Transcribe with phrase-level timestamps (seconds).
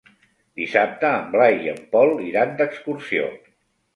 [0.59, 3.29] Dissabte en Blai i en Pol iran d'excursió.